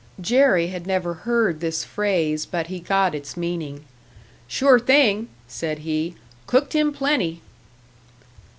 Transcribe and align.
Jerry 0.19 0.69
had 0.69 0.87
never 0.87 1.13
heard 1.29 1.59
this 1.59 1.83
phrase, 1.83 2.47
but 2.47 2.65
he 2.65 2.79
got 2.79 3.13
its 3.13 3.37
meaning. 3.37 3.85
"Sure 4.47 4.79
thing!" 4.79 5.29
said 5.47 5.77
he. 5.85 6.15
"Cooked 6.47 6.73
him 6.73 6.91
plenty!" 6.91 7.43